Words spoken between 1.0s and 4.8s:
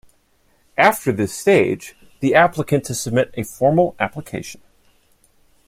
this stage, the applicant to submit a formal application.